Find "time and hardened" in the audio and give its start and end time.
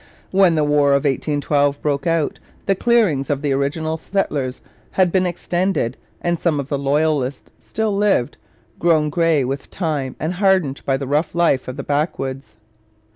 9.69-10.81